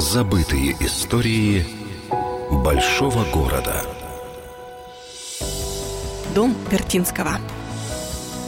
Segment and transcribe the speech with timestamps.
[0.00, 1.66] Забытые истории
[2.50, 3.84] большого города.
[6.34, 7.32] Дом Вертинского.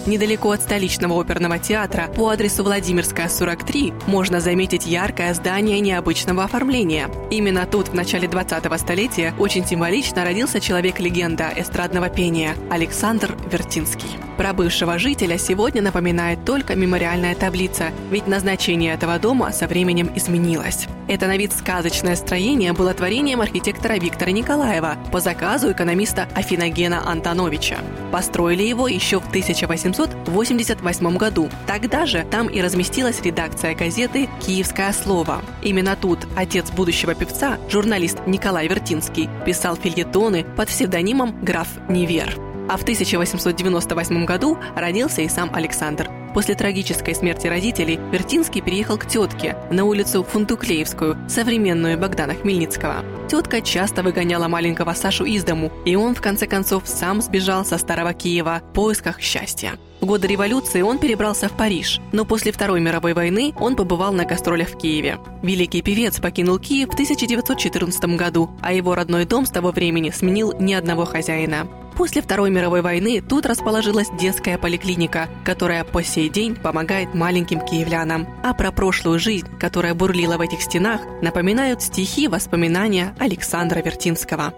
[0.06, 7.10] Недалеко от столичного оперного театра по адресу Владимирская, 43 можно заметить яркое здание необычного оформления.
[7.30, 14.08] Именно тут в начале 20-го столетия очень символично родился человек-легенда эстрадного пения Александр Вертинский.
[14.36, 20.86] Про бывшего жителя сегодня напоминает только мемориальная таблица, ведь назначение этого дома со временем изменилось.
[21.08, 27.78] Это на вид сказочное строение было творением архитектора Виктора Николаева по заказу экономиста Афиногена Антоновича.
[28.10, 31.50] Построили его еще в 1888 году.
[31.66, 35.42] Тогда же там и разместилась редакция газеты «Киевское слово».
[35.62, 42.51] Именно тут отец будущего певца, журналист Николай Вертинский, писал фильетоны под псевдонимом граф Невер.
[42.72, 46.10] А в 1898 году родился и сам Александр.
[46.32, 53.04] После трагической смерти родителей Вертинский переехал к тетке на улицу Фунтуклеевскую, современную Богдана Хмельницкого.
[53.28, 57.76] Тетка часто выгоняла маленького Сашу из дому, и он, в конце концов, сам сбежал со
[57.76, 59.72] Старого Киева в поисках счастья.
[60.02, 64.24] В годы революции он перебрался в Париж, но после Второй мировой войны он побывал на
[64.24, 65.18] гастролях в Киеве.
[65.42, 70.54] Великий певец покинул Киев в 1914 году, а его родной дом с того времени сменил
[70.58, 71.68] ни одного хозяина.
[71.96, 78.26] После Второй мировой войны тут расположилась детская поликлиника, которая по сей день помогает маленьким киевлянам.
[78.42, 84.52] А про прошлую жизнь, которая бурлила в этих стенах, напоминают стихи воспоминания Александра Вертинского.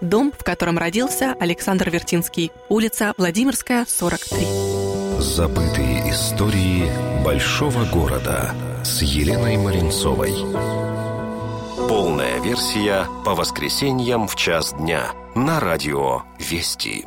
[0.00, 4.46] Дом, в котором родился Александр Вертинский, улица Владимирская, 43.
[5.18, 6.90] Забытые истории
[7.24, 10.34] большого города с Еленой Маринцовой.
[11.88, 17.06] Полная версия по воскресеньям в час дня на радио «Вести».